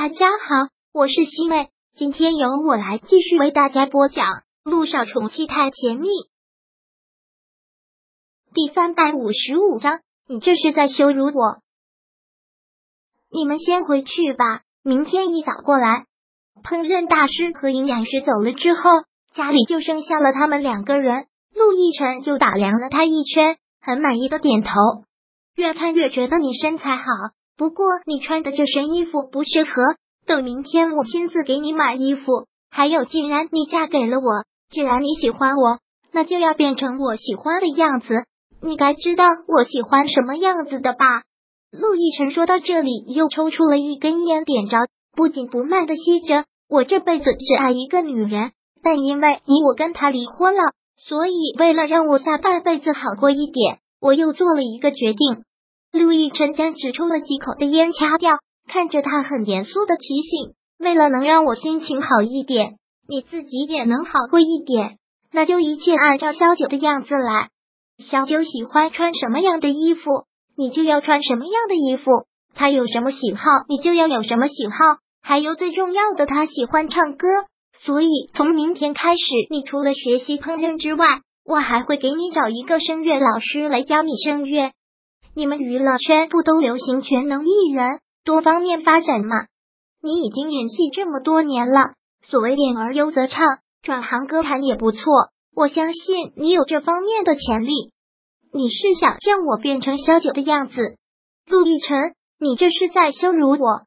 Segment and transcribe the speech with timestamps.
[0.00, 4.24] 大家好，我是西妹，今天由我来继续为大家播讲
[4.62, 6.06] 《路上宠妻太甜蜜》
[8.54, 9.98] 第三百五十五章。
[10.28, 11.62] 你这是在羞辱我！
[13.28, 16.06] 你们先回去吧，明天一早过来。
[16.62, 18.82] 烹饪大师和营养师走了之后，
[19.34, 21.26] 家里就剩下了他们两个人。
[21.52, 24.70] 陆亦辰又打量了他一圈，很满意的点头。
[25.56, 27.04] 越看越觉得你身材好。
[27.58, 29.70] 不过你穿的这身衣服不适合，
[30.26, 32.46] 等明天我亲自给你买衣服。
[32.70, 35.80] 还有，既然你嫁给了我，既然你喜欢我，
[36.12, 38.14] 那就要变成我喜欢的样子。
[38.62, 41.22] 你该知道我喜欢什么样子的吧？
[41.72, 44.76] 陆亦辰说到这里，又抽出了一根烟，点着，
[45.16, 46.44] 不紧不慢的吸着。
[46.70, 48.52] 我这辈子只爱一个女人，
[48.84, 50.62] 但因为你，我跟她离婚了，
[50.96, 55.42] 所以为了让我下半辈子好过一点，我又做了一个决定。
[55.92, 58.34] 陆亦辰将只抽了几口的烟掐掉，
[58.68, 62.76] 看着他很严肃的提醒：“为了能让我心情好一点，
[63.08, 64.98] 你自己也能好过一点，
[65.32, 67.48] 那就一切按照萧九的样子来。
[67.98, 70.24] 萧九喜欢穿什么样的衣服，
[70.56, 72.10] 你就要穿什么样的衣服；
[72.54, 74.98] 他有什么喜好，你就要有什么喜好。
[75.22, 77.26] 还有最重要的，他喜欢唱歌，
[77.80, 81.06] 所以从明天开始，你除了学习烹饪之外，
[81.44, 84.70] 我还会给你找一个声乐老师来教你声乐。”
[85.38, 89.36] 你们娱乐圈不都流行全能艺人，多方面发展吗？
[90.02, 91.92] 你已经演戏这么多年了，
[92.28, 93.46] 所谓演而优则唱，
[93.80, 95.00] 转行歌坛也不错。
[95.54, 97.92] 我相信你有这方面的潜力。
[98.52, 100.96] 你是想让我变成萧九的样子？
[101.46, 101.96] 陆亦辰，
[102.40, 103.82] 你这是在羞辱我！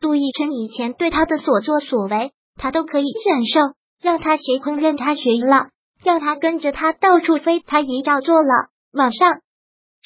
[0.00, 5.66] 陆亦辰以前对他的所作所为，他都可以忍受，让他学烹饪，他学了；
[6.02, 8.70] 让他跟着他到处飞，他也照做了。
[8.94, 9.40] 晚上。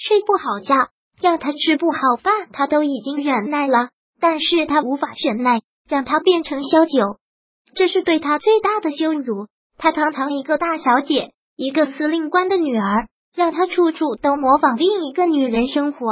[0.02, 0.74] 睡不好觉，
[1.20, 7.18] 让他吃不好饭，他都已经忍耐了，但是他无法忍耐，让他变成萧九，
[7.74, 9.46] 这是对他最大的羞辱。
[9.76, 16.06] 他堂堂一个大小姐，一个司令官的女儿，让他处处都模仿另一个女人生活。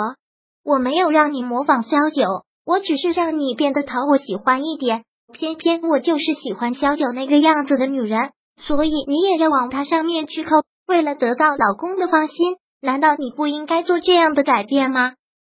[0.62, 2.24] 我没有让你模仿萧九，
[2.66, 5.04] 我只是让你变得讨我喜欢一点。
[5.32, 10.50] 偏偏我就是喜欢萧九那个样子的女人，所以你也要往他上面去靠，
[10.86, 12.56] 为了得到老公的放心。
[12.80, 15.14] 难道你不应该做这样的改变吗？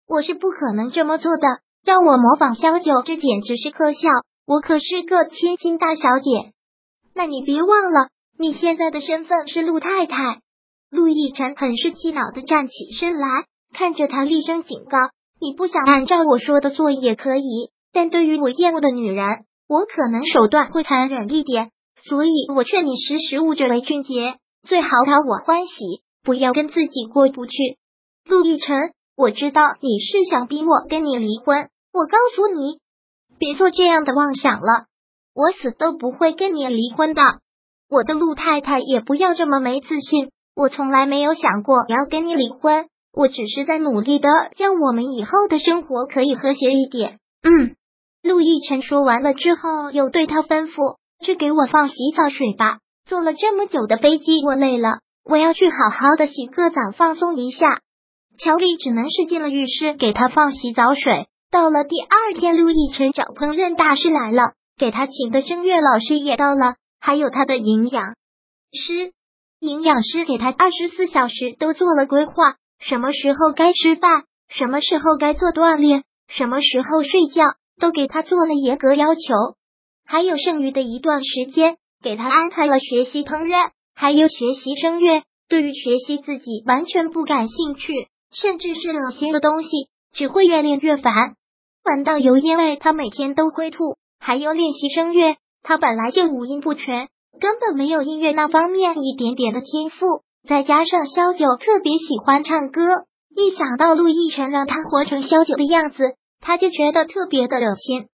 [0.09, 1.47] 我是不可能这么做的。
[1.85, 4.09] 让我模仿萧九，这简直是可笑。
[4.47, 6.53] 我可是个千金大小姐。
[7.15, 8.09] 那你别忘了，
[8.39, 10.41] 你现在的身份是陆太太。
[10.91, 13.27] 陆亦辰很是气恼的站起身来，
[13.73, 14.99] 看着他厉声警告
[15.41, 19.27] ：“你不想按照我说的做也可以，但对于我厌恶的女人，
[19.69, 21.71] 我可能手段会残忍一点。
[22.03, 24.35] 所以我劝你识时务者为俊杰，
[24.67, 27.53] 最好讨我欢喜。”不要跟自己过不去，
[28.25, 28.77] 陆亦辰，
[29.17, 31.69] 我知道你是想逼我跟你离婚。
[31.93, 32.79] 我告诉你，
[33.39, 34.87] 别做这样的妄想了，
[35.35, 37.23] 我死都不会跟你离婚的。
[37.89, 47.19] 我的陆太太也不要这么没自信，我从来没有想过要跟你离婚，我只是在努力的让我们以后的生活可以和谐一点。
[47.43, 47.75] 嗯，
[48.23, 55.01] 陆亦辰说完了之后，又对他吩咐：去给我放洗澡水吧，坐了这么久的飞机，我累了。
[55.25, 57.81] 我要去好好的洗个澡，放松一下。
[58.39, 61.29] 乔丽只能是进了浴室给他放洗澡水。
[61.51, 68.15] 到了第二天，陆亦辰找烹饪大师来了，给他请的声乐老师也到了，还有他的营养
[68.73, 69.13] 师。
[69.59, 77.45] 营养师给他二十四小时都做了规划，什么时候该吃饭，什么时候该做锻炼，什么时候睡觉，
[77.79, 79.21] 都给他做了严格要求。
[80.07, 83.71] 还有剩余的一段时间，给他安排了学习烹饪。
[84.01, 87.93] 还有学习声乐，对于学习自己完全不感兴趣，
[88.33, 89.69] 甚至是恶心的东西，
[90.15, 91.35] 只会越练越烦。
[91.85, 93.99] 闻到油烟味，他每天都会吐。
[94.19, 100.07] 还有练习声乐，他本来就五音不全，根本没有音乐那方面一点点的天赋。
[100.49, 102.81] 再加上萧九特别喜欢唱歌，
[103.37, 108.07] 一想到陆亦辰让他活成萧九的样子，他就觉得特别的恶心。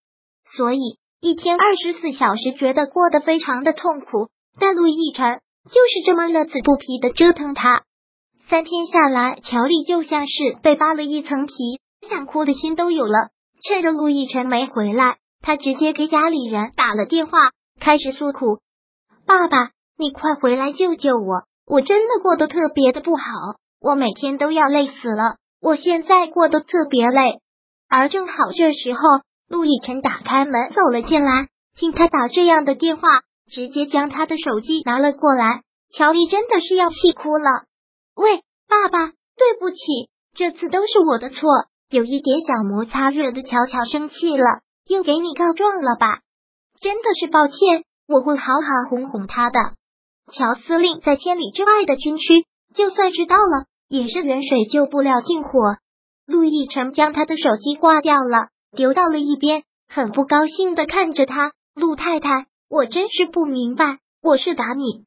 [0.56, 4.30] 所以一天二十四小时，觉得过得非常的痛苦。
[4.58, 5.38] 但陆亦辰。
[5.68, 7.82] 就是这么乐此不疲的折腾他，
[8.48, 11.54] 三天下来，乔丽就像是被扒了一层皮，
[12.08, 13.30] 想哭的心都有了。
[13.62, 18.60] 趁着陆亦辰没回来，他直接给家里人打了电话，开始诉苦
[19.26, 21.42] ：“爸爸，你快回来救救我！
[21.66, 23.22] 我真的过得特别的不好，
[23.80, 27.40] 我每天都要累死了，我现在过得特别累。”
[27.90, 29.00] 而正好这时候，
[29.48, 33.02] 陆亦辰打开门走了进来，听他打这样的电话。
[33.50, 37.64] 直接将他的手机拿了过来，乔丽真的是要气哭了。
[38.14, 39.76] 喂，爸爸，对不起，
[40.34, 41.48] 这次都是我的错，
[41.90, 44.60] 有一点小摩擦惹得乔乔生气了。
[44.88, 46.20] 又给你告状了吧？
[46.80, 49.58] 真的是抱歉，我会好好哄哄他的。
[50.32, 55.76] 乔司令在千里之外的军区，就算知道了，也是远水救不了近火。
[56.24, 61.52] 陆亦辰将他的手机挂掉了，丢到了一边，很不高兴的看着他。
[61.74, 65.04] 陆太太，我真是不明白，我是打你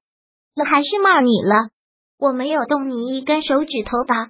[0.56, 1.70] 了还是骂你了？
[2.18, 4.30] 我没有动你一根手指头吧？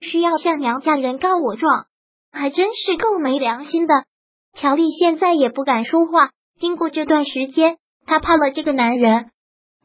[0.00, 1.86] 需要向娘家人告我状？
[2.32, 4.04] 还真是够没良心的。
[4.54, 6.30] 乔丽现在也不敢说话。
[6.58, 9.30] 经过这段时间，她怕了这个男人。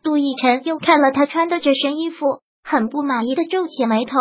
[0.01, 4.15] 陆亦辰又看了他穿的这身衣服，很不满意的皱起眉头。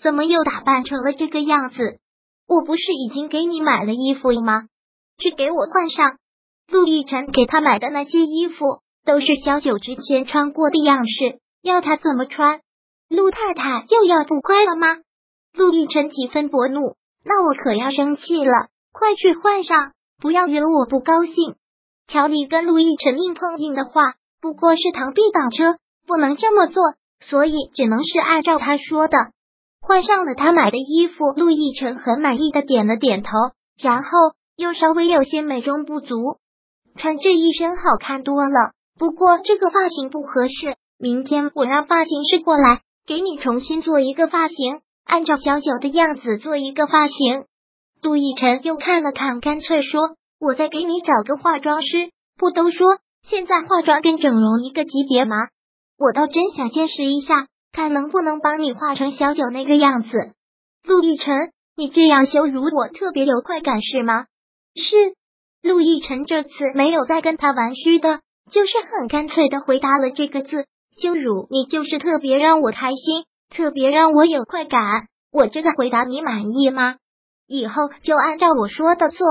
[0.00, 1.98] 怎么又打扮成了这个样子？
[2.46, 4.66] 我不是已经给你买了衣服了吗？
[5.18, 6.16] 去给我换上。
[6.70, 12.60] 陆亦辰给他买的那些衣服都是小九之前穿过的样式，要他怎么穿？
[13.08, 14.86] 陆太太又要不乖了吗？
[15.52, 16.94] 陆亦辰几分薄怒，
[17.24, 18.68] 那我可要生气了。
[18.92, 21.56] 快去换上，不要惹我不高兴。
[22.06, 26.82] 乔丽跟陆亦辰硬碰硬的话，不过是螳臂挡车，不能这么做，
[27.20, 29.16] 所以只能是按照他说的。
[29.80, 33.30] 换上了他买的衣服，陆亦辰很满意的点了点头，
[33.80, 34.10] 然后
[34.56, 36.14] 又稍微有些美中不足，
[36.96, 38.72] 穿这一身好看多了。
[38.98, 47.44] 不过这个发型不合适，明天我让发型师过来给你重新做一个发型，按照小九的样子做一个发型。
[48.02, 52.10] 陆亦辰又看了看，干脆说：“我再给你找个化妆师。
[52.36, 55.36] 不都说现在化妆跟整容一个级别吗？
[55.98, 60.10] 我倒真想见识一下。”看能不能帮你化成小九那个样子，
[60.82, 64.26] 陆亦辰，你这样羞辱我，特别有快感是吗？
[64.74, 65.14] 是。
[65.62, 68.20] 陆亦辰这次没有再跟他玩虚的，
[68.50, 74.80] 就是很干脆的回答了这个字：羞辱你，就是特别让我开心，特别让我有快感。
[75.32, 76.96] 我这个回答你满意吗？
[77.46, 79.26] 以后就按照我说的做。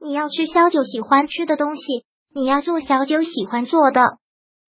[0.00, 2.04] 你要吃小九喜欢吃的东西，
[2.34, 4.16] 你要做小九喜欢做的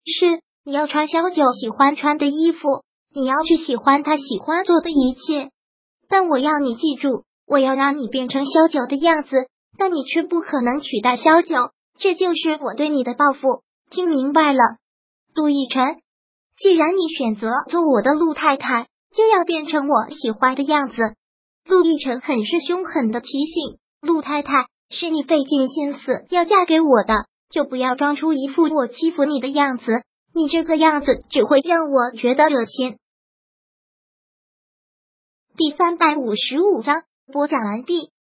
[0.04, 2.84] 是，你要穿小九喜欢穿的衣服。
[3.14, 5.50] 你要去喜欢他喜欢做的一切，
[6.08, 13.62] 但我要你记住，我要让你变成萧九的样子，但你却不可能取代萧九，这就是我对你的报复。
[13.90, 14.58] 听明白了，
[15.34, 16.00] 陆亦辰？
[16.56, 20.96] 既然你选择做我的陆太太，就要变成我喜欢的样子。
[21.66, 29.84] 陆亦辰很是凶狠的提醒陆太太：是你费尽心思要嫁给我的，就不要装出一副我欺负你的样子。
[30.34, 32.98] 你这个样子只会让我觉得恶心。
[35.56, 38.10] 第三百五十五章播讲完毕。